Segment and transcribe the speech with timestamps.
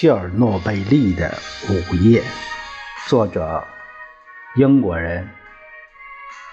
[0.00, 1.30] 切尔诺贝利的
[1.68, 2.22] 午夜，
[3.06, 3.62] 作者
[4.56, 5.28] 英国人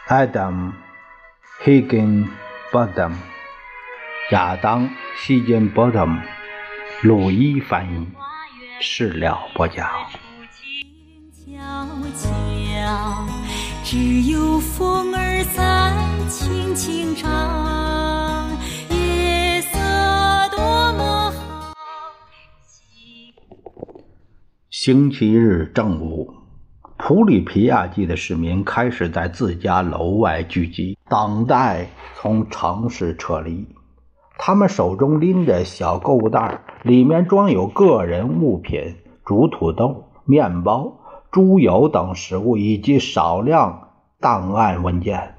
[0.09, 0.73] Adam
[1.63, 3.13] Higginbotham，
[4.31, 6.21] 亚当希金波特姆，
[7.03, 8.05] 鲁伊翻译，
[8.81, 9.89] 事了播讲。
[13.85, 15.93] 只有风儿在
[16.27, 18.16] 轻轻唱。
[24.79, 26.35] 星期日正午，
[26.97, 33.67] 普里皮亚季的市民开始在自家楼外聚集，等待从城市撤离。
[34.37, 40.99] 他们手中拎着小购物袋，里面装有个人物品、煮土豆、面包、
[41.31, 45.36] 猪油等食物，以及少量档案文件。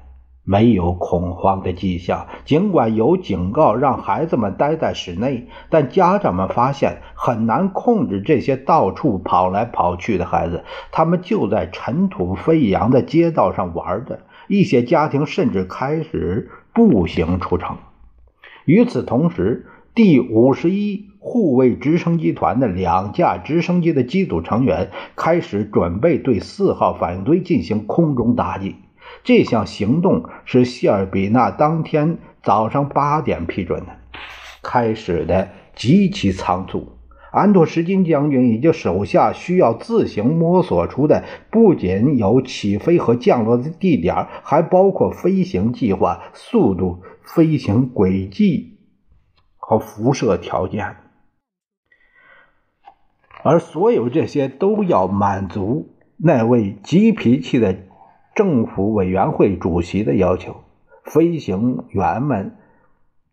[0.49, 2.25] 没有恐慌的迹象。
[2.43, 10.63] 尽管有警告让孩子们待在室内，但家长们发现很难控制这些到处跑来跑去的孩子。
[10.91, 14.21] 他们就在尘土飞扬的街道上玩着。
[14.47, 17.77] 一些家庭甚至开始步行出城。
[18.65, 28.77] 与此同时，第五十一护卫直升机团的两架直升机的机组成员开始准备对四号反应堆进行空中打击。
[29.23, 33.97] 这项行动是谢尔比纳当天早上八点批准的，
[34.63, 36.93] 开始的极其仓促。
[37.31, 48.79] 安托什金将军以及手下需要自行摸索出的，不仅有起飞和降落的地点，还包括飞行计划、速度、飞行轨迹
[49.57, 50.95] 和辐射条件。
[53.43, 57.77] 而所有这些都要满足那位急脾气的。
[58.39, 60.55] 政府委员会主席的要求，
[61.03, 62.55] 飞行员们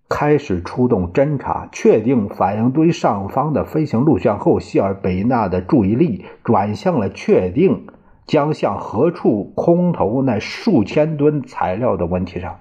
[0.08, 7.86] 开始出动侦察，确定反应堆上方的飞行路线后，希尔贝纳的注意力转向了确定
[8.26, 12.58] 将向何处空投那数千吨材料的问题上。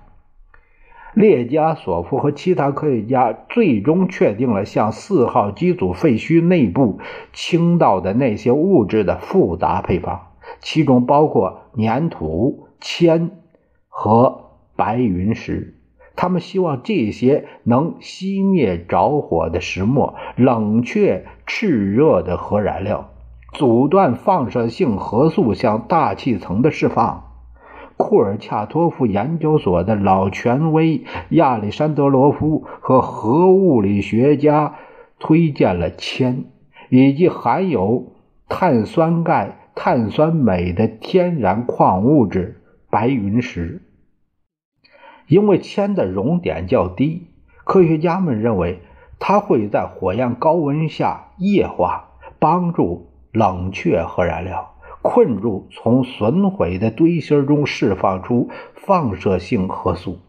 [1.15, 6.99] 列加索夫和其他科学家最终确定了向四号机组废墟内部
[7.33, 10.27] 倾倒的那些物质的复杂配方。
[10.61, 13.31] 其中包括粘土、铅
[13.87, 15.79] 和白云石。
[16.17, 23.09] 他们希望这些能熄灭着火的石墨，冷却炽热的核燃料，
[23.51, 27.23] 阻断放射性核素向大气层的释放。
[27.97, 34.75] 库尔恰托夫研究所的老权威亚历山德罗夫和核物理学家
[35.19, 36.45] 推荐了铅，
[36.89, 38.13] 以及含有
[38.47, 39.64] 碳酸钙。
[39.75, 43.81] 碳酸镁的天然矿物质白云石，
[45.27, 47.27] 因为铅的熔点较低，
[47.65, 48.79] 科学家们认为
[49.19, 60.19] 它会在火焰高温下液化，帮助冷却核燃料，困住从损毁的堆芯中释放出放射性核素。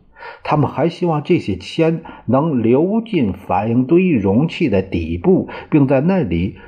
[0.43, 6.59] 他们还希望这些铅能流进反应堆容器的底部，并在那里。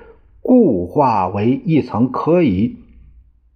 [0.49, 2.79] 固化为一层可以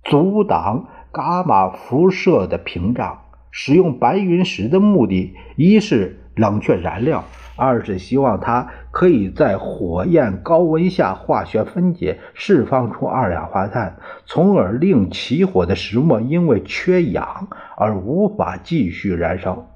[0.04, 3.22] 阻挡伽马辐射的屏障。
[3.50, 7.24] 使用白云石的目的，一是冷却燃料，
[7.56, 17.48] 二是希望它可以在火焰高温下化学分解，释放出二氧化碳，从而令起火的石墨因为缺氧
[17.78, 19.70] 而无法继续燃烧。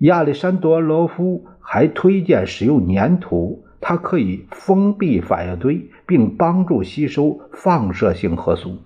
[0.00, 3.64] 亚历山多罗夫还推荐使用粘土。
[3.90, 8.76] 它可以封闭反应堆，并帮助吸收放射性核素，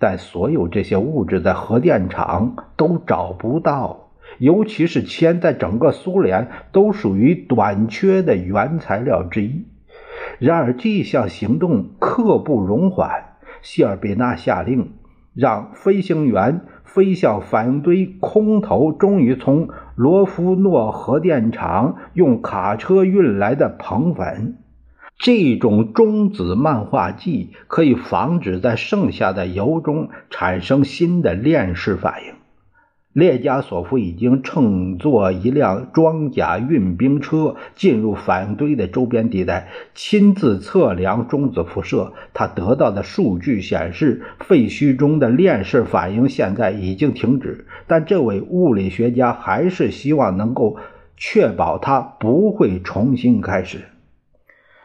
[0.00, 9.64] 但所有这些物质在核电厂都找不到，尤其是铅，在整个苏联都属于短缺的原材料之一。
[10.40, 13.36] 然而，这项行动刻不容缓。
[13.60, 14.94] 谢尔贝纳下令，
[15.34, 19.68] 让飞行员飞向反应堆空投，终于从。
[19.94, 24.56] 罗夫诺核电厂用卡车运来的硼粉，
[25.18, 32.41] 这种中子漫化剂可以防止在剩下的油中产生新的链式反应。
[33.12, 42.14] 列加索夫已经乘坐一辆装甲运兵车进入反应堆的周边地带，亲自测量中子辐射。
[42.32, 50.78] 他得到的数据显示，废墟中的链式反应现在已经停止，但这位物理学家还是希望能够
[51.18, 53.82] 确保它不会重新开始。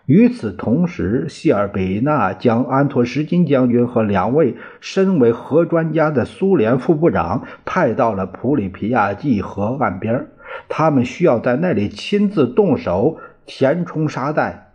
[0.08, 10.28] 与此同时，谢尔贝纳将安托什金将军和两位身为核专家的苏联副部长派到了普里皮亚季河岸边，
[10.70, 14.72] 他们需要在那里亲自动手填充沙袋，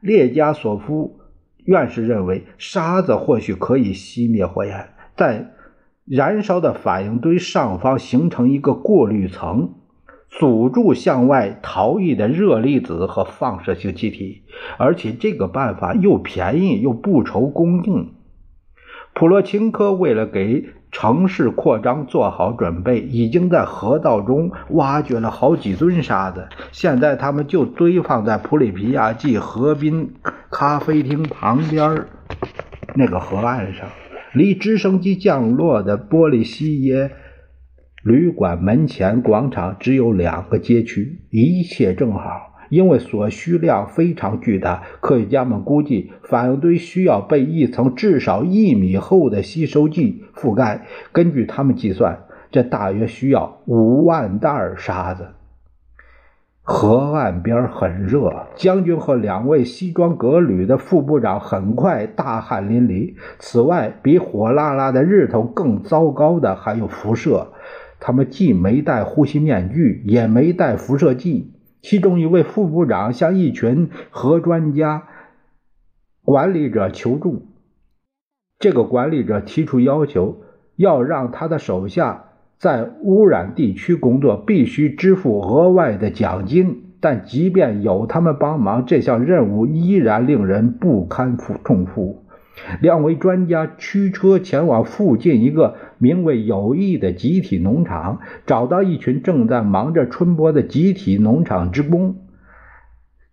[0.00, 1.20] 列加索夫
[1.64, 5.52] 院士认为，沙子或许可以熄灭火焰，在
[6.04, 9.74] 燃烧的反应堆上方形成一个过滤层。
[10.38, 14.42] 阻住向外逃逸的热粒子和放射性气体，
[14.78, 18.14] 而且这个办法又便宜又不愁供应。
[19.14, 30.14] 普罗钦科为了给城市扩张做好准备，已经在河道中挖掘了好几吨沙子，现在他们就堆放在普里皮亚季河滨
[30.50, 32.06] 咖啡厅旁边
[32.96, 33.86] 那个河岸上，
[34.32, 37.12] 离直升机降落的波利西耶。
[38.04, 42.52] 旅馆门前广场只有两个街区，一切正好。
[42.68, 50.84] 因为所需量非常巨大，科学家们估计反应堆需要被一层至少一米厚的吸收剂覆盖。
[51.12, 55.28] 根据他们计算，这大约需要五万袋沙子。
[56.62, 63.14] 河岸边很热，将军和两位西装革履的副部长很快大汗淋漓。
[63.38, 67.52] 此外，比火辣辣的日头更糟糕的还有辐射。
[68.06, 71.54] 他们既没戴呼吸面具，也没带辐射剂。
[71.80, 75.04] 其中一位副部长向一群核专家
[76.22, 77.46] 管理者求助。
[78.58, 80.42] 这个管理者提出要求，
[80.76, 82.26] 要让他的手下
[82.58, 92.20] 在污染地区工作必须支付额外的奖金，但即便有他们帮忙，这项任务依然令人不堪负重负。
[92.80, 95.74] 两位专家驱车前往附近一个
[96.04, 102.16] 名为“友谊”的集体农场，找到一群正在忙着春播的集体农场职工。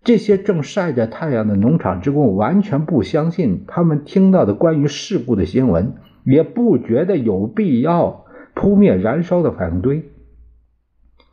[0.06, 8.23] 这些正晒着太阳的农场职工完全不相信他们听到的关于事故的新闻，也不觉得有必要
[8.53, 10.06] 扑灭燃烧的反应堆。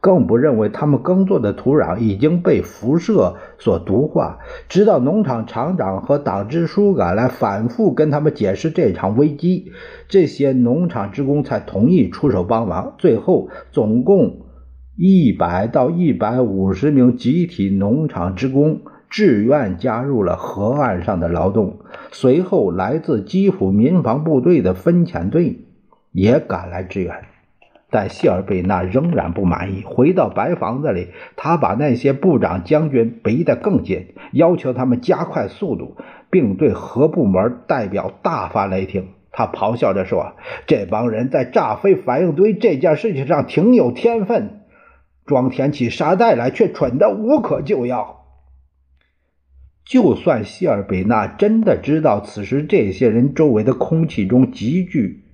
[0.01, 9.73] 更不认为他们耕作的土壤已经被辐射所毒化，直到农场厂长和党支书赶来，反复跟他们解释这场危机，
[10.09, 12.95] 这些农场职工才同意出手帮忙。
[12.99, 14.47] 最后，总共
[14.97, 21.79] 一百到一百五十名集体农场职工自愿加入了河岸上的劳动。
[22.13, 25.67] 随后，来自基辅民防部队的分遣队
[26.13, 27.15] 也赶来支援。
[27.91, 29.83] 但谢尔贝纳仍然不满意。
[29.83, 35.97] 回到白房子里，他把那些部长、将军逼得更紧，要求他们加快速度，
[36.31, 39.09] 并对核部门代表大发雷霆。
[39.31, 40.33] 他咆哮着说
[40.67, 44.63] ：“这帮人在炸飞反应堆这件事情上挺有天分，
[45.25, 48.17] 装填起沙袋来却蠢得无可救药。”
[49.87, 55.25] 就算谢尔贝纳真的知道此时这些人周围的空气中急剧。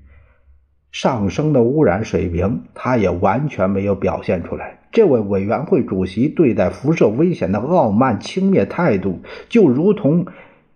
[0.95, 4.79] 上升的污染水平，他也完全没有表现出来。
[4.93, 9.19] 这位委员会主席对待辐射危险的傲慢轻蔑态度，
[9.49, 10.27] 就如同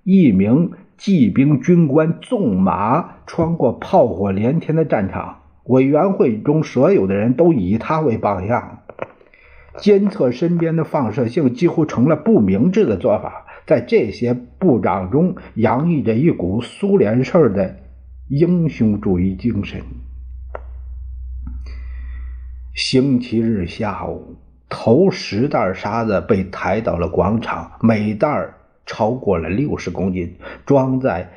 [0.02, 5.42] 一名骑兵军官纵马穿过炮火连天的战场。
[5.66, 8.80] 委员会中所有的人都以他为榜样。
[9.76, 13.46] 监测身边的放射性几乎成了不明智的做法。
[13.68, 17.76] 在这些部长中，洋溢着一股苏联式的
[18.26, 19.80] 英雄主义精神。
[22.78, 24.36] 星期日下午，
[24.68, 28.54] 头十袋沙子被抬到了广场，每袋
[28.86, 31.28] 超过了六十公斤，装在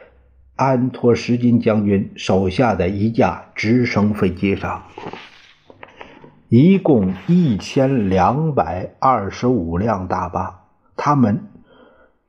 [0.55, 4.83] 安托什金将军手下的一架直升飞机上。
[6.47, 11.47] 一共一千两百二十五辆大巴，他们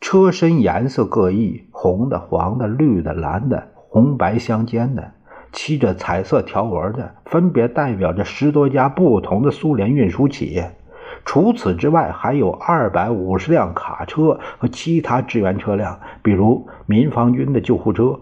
[0.01, 5.13] 车身颜色各异，红的、黄的、绿的、蓝的，红白相间的。
[5.53, 10.77] 漆着彩色条纹的，分别代表着十多家不同的苏联运输企业。
[11.25, 18.19] 除此之外，还有二百五十辆卡车和其他支援车辆，比如民防军的救护车、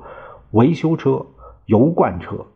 [0.50, 1.25] 维修车、
[1.64, 2.46] 油罐车。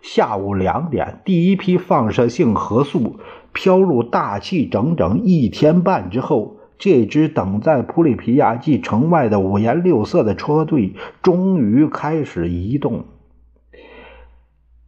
[0.00, 3.20] 下午两点，第一批放射性核素
[3.52, 13.04] 飘入大气整整一天半之后，这支等在普里皮亚季城外的五颜六色的车队终于开始移动。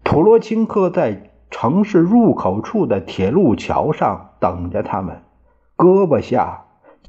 [0.05, 5.23] 普罗钦科在城市入口处的铁路桥上等着他们，
[5.77, 6.67] 胳膊下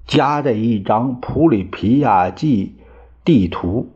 [0.07, 2.77] 夹着一张普里皮亚季
[3.23, 3.89] 地图。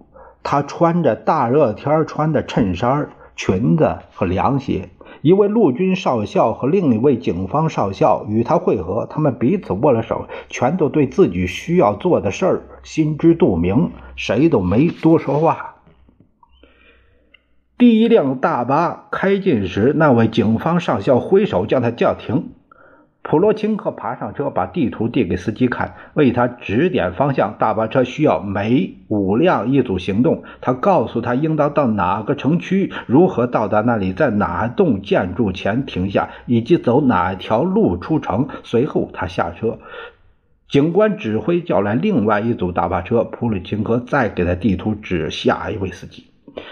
[0.43, 4.89] 他穿着大热天穿的衬衫、裙子和凉鞋。
[5.21, 15.75] 一位陆军少校和另一位警方少校与他会合，他们彼此握了手，全都对自己需要做的事儿心知肚明，谁都没多说话。
[17.79, 22.49] 第一辆大巴开进时，那位警方上校挥手叫他叫停。
[23.21, 27.55] 普罗钦科爬上车，把地图递给司机看，为他指点方向。
[27.57, 30.43] 大巴车需要每五辆一组行动。
[30.59, 38.49] 他告诉他应当到哪个城区，如何到达那里，在哪栋建筑前停下，以及走哪条路出城。
[38.63, 39.79] 随后他下车，
[40.67, 43.23] 警官指挥叫来另外一组大巴车。
[43.23, 46.25] 普里钦科再给他地图指下一位司机。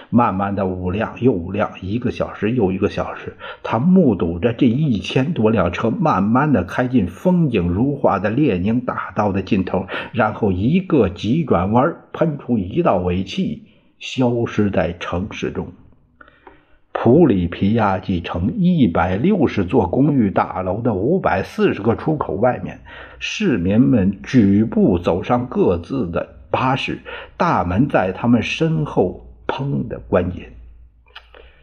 [0.10, 13.64] 慢慢的，五辆又五辆，一个小时又一个小时，他目睹着这一千多辆车慢慢的开进风景如画的列宁大道的尽头，然后一个急转弯，喷出一道尾气，
[14.00, 15.68] 消失在城市中。
[17.00, 22.80] 普里皮亚季城一百六十座公寓大楼的五百四十个出口外面，
[23.20, 27.00] 市民们举步走上各自的巴士，
[27.38, 29.27] 大门在他们身后。
[29.58, 30.44] 砰的关紧。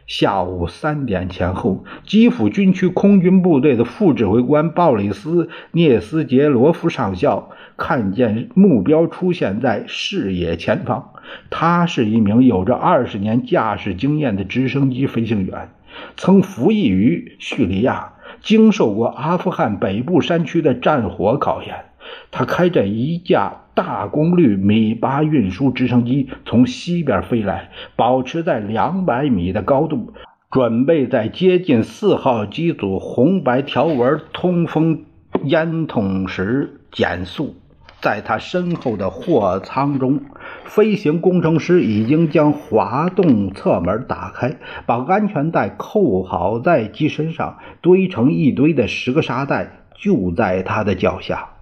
[0.05, 11.13] 下午三点前后，基辅军区空军部队的副指挥官鲍里斯·涅斯杰罗夫上校看见目标出现在视野前方。
[11.49, 15.69] 他是一名有着二十年驾驶经验的直升机飞行员，
[16.17, 21.85] 曾服役于叙利亚，经受过阿富汗北部山区的战火考验。
[22.31, 30.13] 他开着一架大功率米八运输直升机从西边飞来，保持在两百米的高度，
[30.51, 35.03] 准备在接近四号机组红白条纹通风
[35.43, 37.55] 烟筒时减速。
[38.01, 40.21] 在他身后的货舱中，
[40.65, 51.54] 飞行工程师已经将滑动侧门打开，把安全带扣好在机身上，堆成一堆的十个沙袋就在他的脚下。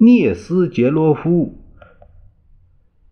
[0.00, 1.58] 涅斯杰罗夫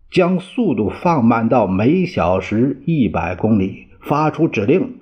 [0.09, 5.01] 将速度放慢到每小时一百公里，发出指令：“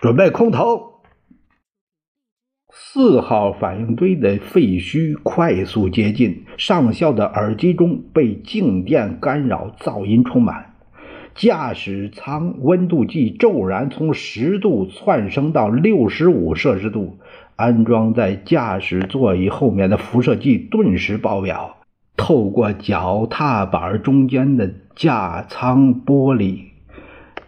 [0.00, 1.00] 准备空投。”
[2.70, 10.74] 四号反应堆的废墟快速接近，上校的耳机中被静电干扰，噪音充满。
[11.34, 17.18] 驾驶舱温度计骤然从十度窜升到六十五摄氏度。
[17.56, 21.78] 安装在驾驶座椅后面的辐射计顿时爆表，
[22.14, 26.58] 透过脚踏板中间的驾舱玻璃，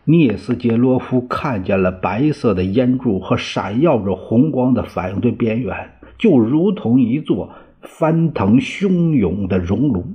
[0.04, 7.50] 涅斯杰罗夫看见了白色的烟柱和闪耀着红光的反应堆边缘，就如同一座
[7.82, 10.06] 翻腾汹涌的熔炉。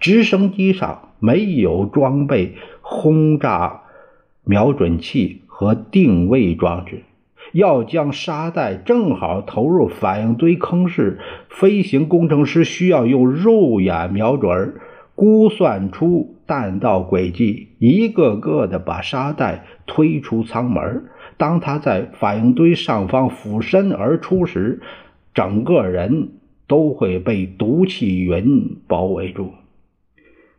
[0.00, 3.82] 直升机上没有装备轰炸
[4.42, 7.04] 瞄准器和定位装置。
[7.52, 14.74] 要将沙袋正好投入反应堆坑时，飞行工程师需要用肉眼瞄准，
[15.14, 21.04] 估算出弹道轨迹，一个个的把沙袋推出舱门。
[21.36, 24.80] 当他在反应堆上方俯身而出时，
[25.32, 26.30] 整个人
[26.66, 29.52] 都会被毒气云包围住，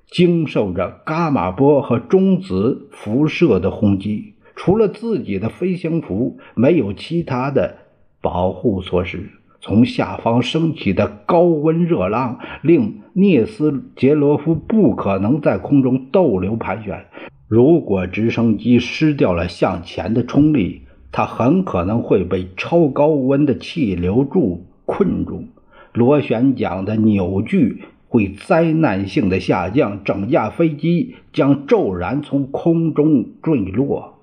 [0.08, 4.35] 经受着伽马波和中子辐射的轰击。
[4.56, 7.78] 除了自己的飞行服，没有其他的
[8.22, 9.30] 保护措施。
[9.62, 17.06] 从下方升起的高温热浪令涅斯杰罗夫不可能在空中逗留盘旋。
[17.48, 20.82] 如果直升机失掉了向前的冲力，
[21.12, 25.46] 它很可能会被超高温的气流柱困住，
[25.94, 34.15] 螺旋桨的扭矩会灾难性的下降，整架飞机将骤然从空中坠落。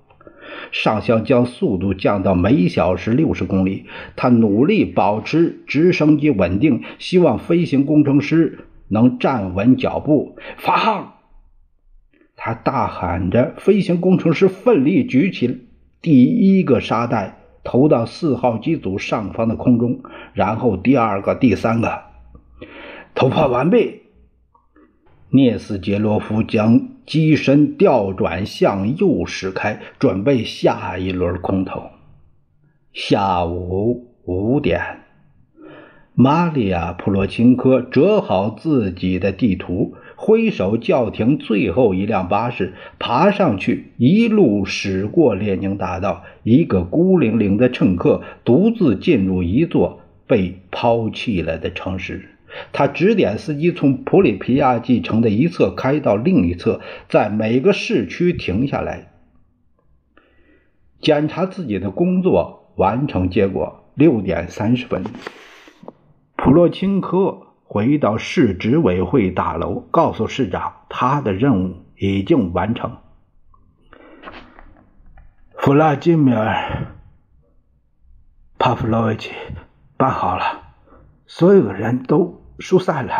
[0.71, 3.85] 上校将速度降到每小时六十公里。
[4.15, 10.37] 他努力保持直升机稳定，希望飞行工程师能站稳脚步。
[10.57, 11.13] 发航！
[12.35, 13.53] 他大喊着。
[13.57, 15.67] 飞行工程师奋力举起
[16.01, 20.01] 第一个沙袋，投到四号机组上方的空中，
[20.33, 22.01] 然后第二个、第三个。
[23.15, 24.01] 投炮完毕。
[25.29, 31.83] 涅斯杰罗夫将机身调转向右驶开，准备下一轮空投。
[32.93, 34.99] 下午五点，
[36.13, 46.23] 玛利亚·普罗钦科折好自己的地图，挥手叫停最后一辆巴士，爬上去，一路驶过列宁大道。
[46.43, 52.32] 一个孤零零的乘客独自进入一座被抛弃了的城市。
[52.71, 59.11] 他指点司机从普里皮亚季城的一侧开到另一侧，在每个市区停下来
[60.99, 63.79] 检查自己的工作完成结果。
[63.95, 65.03] 六点三十分，
[66.35, 72.97] 普洛钦科回到市执委会大楼，告诉市长他的任务已经完成。
[75.57, 76.53] 弗拉基米尔·
[78.57, 79.31] 帕夫洛维奇。
[79.95, 80.73] 办好了，
[81.27, 83.13] 所有人都疏散了，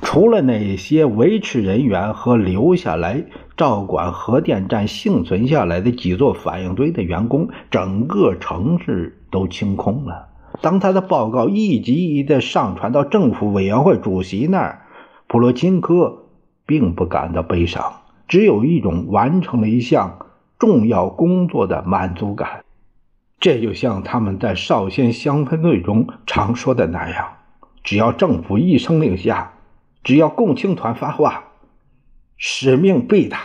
[0.00, 3.26] 除了那些维持人员和留下来
[3.58, 10.28] 照管核电站幸存下来的几座反应堆的员工，整个城市都清空了。
[10.62, 14.86] 当他的报告一级一级的上传到政府委员会主席那儿，
[15.26, 16.24] 普罗钦科
[16.64, 20.26] 并不感到悲伤，只有一种完成了一项
[20.58, 22.64] 重要工作的满足感。
[23.40, 27.38] 这就像他们在少先香氛队中常说的那样：
[27.82, 29.54] 只要政府一声令下，
[30.04, 31.44] 只要共青团发话，
[32.36, 33.38] 使命必达。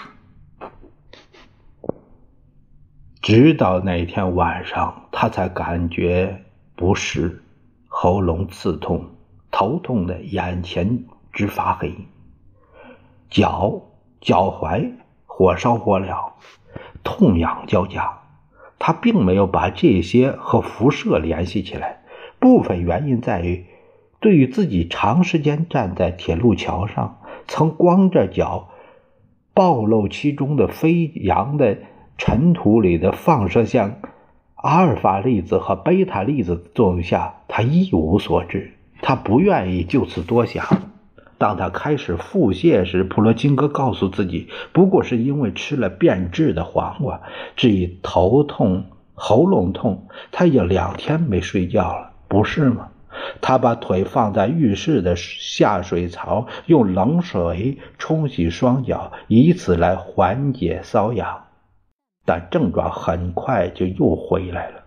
[3.21, 6.41] 直到那天晚上，他才感觉。
[6.77, 7.41] 不适，
[7.87, 9.15] 喉咙刺痛，
[9.49, 11.95] 头痛的眼前直发黑，
[13.29, 13.81] 脚
[14.19, 14.91] 脚踝
[15.25, 16.33] 火烧火燎，
[17.01, 18.25] 痛痒交加。
[18.87, 22.01] 他并没有把这些和辐射联系起来，
[22.37, 23.65] 部分原因在于，
[24.19, 28.69] 对于自己长时间站在铁路桥上，曾光着脚，
[29.55, 31.79] 暴露其中的飞扬的
[32.19, 33.99] 尘土里的放射线。
[34.53, 38.73] 阿尔法粒子和贝塔粒子作用下，他一无所知。
[39.01, 40.63] 他不愿意就此多想。
[41.45, 47.21] 当他开始腹泻时，普罗金戈告诉自己，不过是因为吃了变质的黄瓜。
[47.55, 52.87] 至于头痛、喉咙痛，他已经两天没睡觉了，不是吗？
[53.41, 61.43] 他把腿放在浴室的下水槽，用冷水冲洗双脚，以此来缓解瘙痒。
[62.25, 64.84] 但症状很快就又回来了。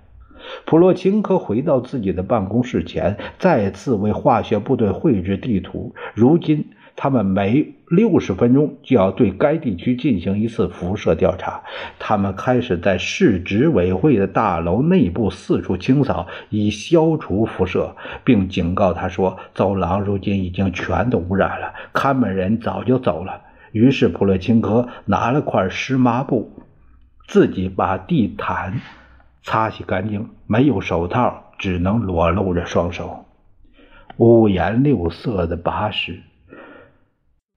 [0.65, 5.95] 普洛钦科回到自己的办公室前，再次为化学部队绘制地图。
[6.15, 11.63] 如今，他们每六十分钟就要对该地区进行一次辐射调查。
[11.99, 26.53] 他们开始在市执委会的大楼内部四处清扫，以消除辐射，并警告他说：“走廊如今已经全都污染了，看门人早就走了。”于是，普洛钦科拿了块湿抹布。
[27.29, 28.81] 自己把地毯
[29.43, 33.25] 擦洗干净，没有手套，只能裸露着双手。
[34.17, 36.21] 五颜六色的巴士，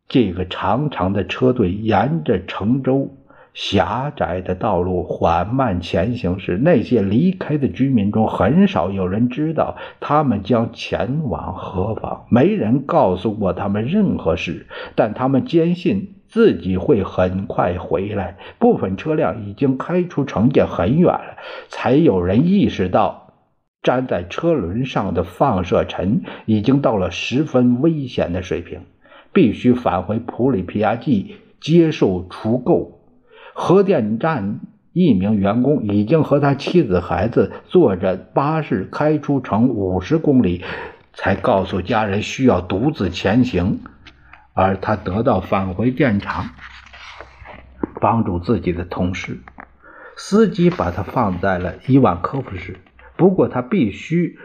[0.08, 3.18] 这个长长的车队沿着城州
[3.54, 12.26] 狭窄的道路缓慢前行时，那些离开的居民中很少有人知道他们将前往何方。
[12.30, 16.16] 没人告诉过他们任何事，但他们坚信。
[16.32, 18.38] 自己会很快回来。
[18.58, 23.34] 部分车辆已经开出城界很远了，才有人意识到，
[23.84, 28.80] 粘在车轮上的放射尘已经到了十分危险的水平，
[29.34, 32.94] 必须返回普里皮亚季接受除垢。
[33.54, 34.62] 核电站
[34.94, 40.64] 一名员工已经和他妻子、孩子坐着巴士开出城五十公里，
[41.14, 43.80] 才告诉家人需要独自前行。
[44.62, 46.50] 而他得到返回电厂，
[48.00, 49.40] 帮助自己的同事。
[50.16, 52.78] 司机把他放在了伊万科夫市，
[53.18, 54.38] 不过他必须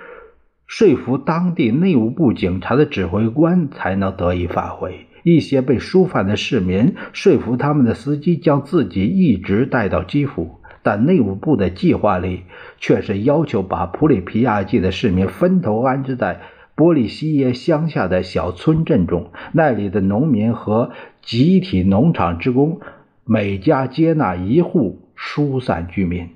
[0.66, 5.06] 说服当地内务部警察的指挥官才能得以返回。
[5.22, 12.44] 一些被疏散的市民说服他们的司机将自己一直带到基辅，但内务部的计划里
[12.78, 16.40] 却是要求把普里皮亚季的市民分头安置在。
[16.76, 22.80] 波利西耶乡下的小村镇中，那里的农民和集体农场职工
[23.24, 26.28] 每家接纳一户疏散居民。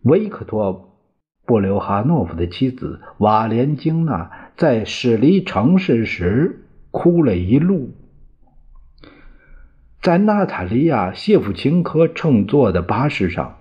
[0.00, 0.74] 维克托·
[1.46, 7.94] 布留哈诺夫的妻子瓦莲京娜在驶离城市时哭了一路。
[10.00, 13.58] 在娜塔莉亚·谢夫琴科乘坐的巴士上。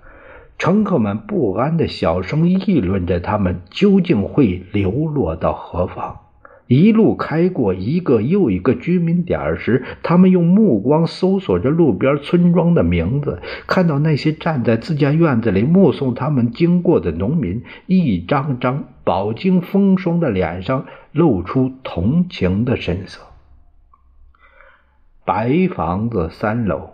[0.63, 6.19] 乘客们不安地小声议论着，他们究竟会流落到何方？
[6.67, 23.19] 一路开过一个又一个居民点时，他们用目光搜索着路边村庄的名字，看到那些站在自家院子里目送他们经过的农民，一张张饱经风霜的脸上露出同情的神色。
[25.25, 26.91] 白房子三楼。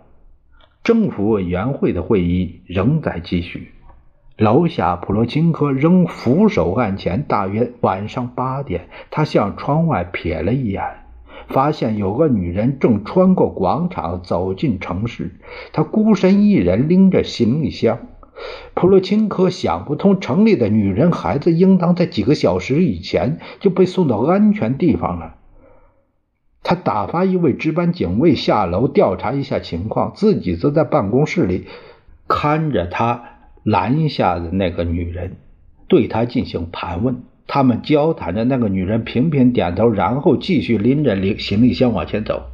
[0.82, 3.72] 政府委员会的会议仍在继续。
[4.38, 7.22] 楼下，普罗钦科仍俯首案前。
[7.28, 10.82] 大约晚上八点，他向窗外瞥了一眼，
[11.48, 15.38] 发现有个女人正穿过广场走进城市。
[15.74, 17.98] 她孤身一人拎着行李箱。
[18.72, 25.34] 普罗钦科想不通，城里的女人、孩子应当在几个小时以前就被送到安全地方了。
[26.62, 31.66] 他打发一位值班警卫下楼调查一下情况，自己则在办公室里
[32.28, 33.24] 看着他
[33.64, 35.36] 拦下的那个女人，
[35.88, 37.22] 对他进行盘问。
[37.52, 42.44] 他们交谈着，那个女人频频点头，然后继续拎着行行李箱往前走。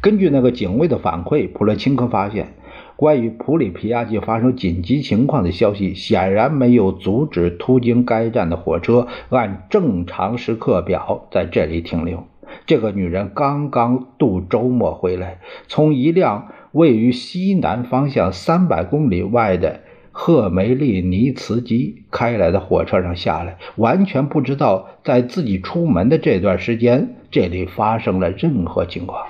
[0.00, 2.54] 根据那个警卫的反馈，普勒钦科发现，
[2.94, 12.24] 关于普里皮亚季发生紧急情况的消息显然没有阻止途经该站的火车按正常时刻表在这里停留。
[12.66, 15.38] 这个女人刚刚度周末回来，
[15.68, 19.80] 从一辆位于西南方向三百公里外的。
[20.16, 29.26] 赫梅利尼茨基开来的火车上下来，完全不知道在自己出门的这段时间，这里发生了任何情况。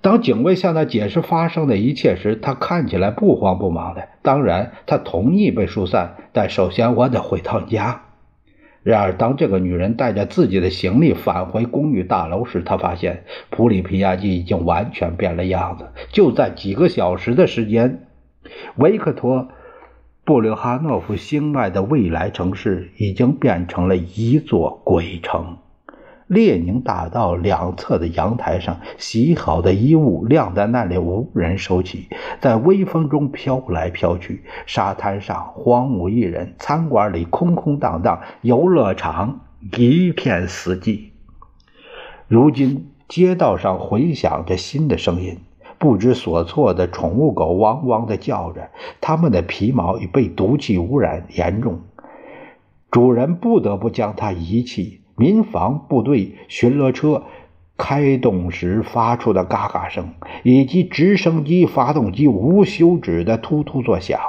[0.00, 4.08] 当警卫向他解释发生的一切时，他看起来不慌不忙的。
[4.22, 8.05] 当然，他同意被疏散，但首先我得回趟家。
[8.86, 15.88] 然而，当这个女人带着自己的行李返回公寓大楼时，她发现普里皮亚季已经完全变了样子。
[16.12, 18.06] 就在几个小时的时间。
[18.76, 19.38] 维克托·
[20.24, 25.56] 布留哈诺夫心爱的未来城市已经变成了一座鬼城。
[26.26, 32.08] 列宁大道两侧的阳台上，洗好的衣物晾在那里，无人收起，
[32.40, 34.42] 在微风中飘来飘去。
[34.66, 39.40] 沙滩上荒无一人，餐馆里空空荡荡，游乐场
[39.76, 41.10] 一片死寂。
[42.26, 45.38] 如今，街道上回响着新的声音。
[45.78, 51.82] 不知所措的宠物狗汪汪地叫着，它们的皮毛已被毒气污染严重，
[52.90, 55.02] 主人不得不将它遗弃。
[55.16, 57.24] 民防部队巡逻车
[57.76, 60.10] 开动时发出的嘎嘎声，
[60.42, 64.20] 以及直升机发动机无休止的突突作响，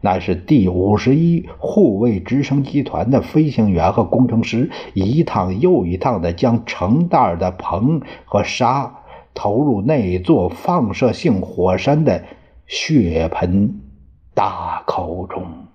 [0.00, 9.00] 那是第五十一护卫直升机团的飞行员和工程师一趟又一趟地将成袋的硼和沙。
[9.38, 12.24] 投入那座放射性火山的
[12.66, 13.82] 血盆
[14.32, 15.65] 大口中。